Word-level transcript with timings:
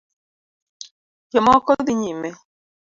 Jomoko 1.31 1.71
dhi 1.85 1.93
nyime 2.01 2.29